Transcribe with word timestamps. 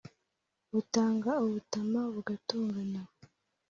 Butanga 0.73 1.31
ubutama 1.45 1.99
bugatongana 2.13 3.01